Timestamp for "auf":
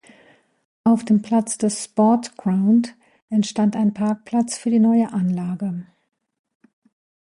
0.83-1.05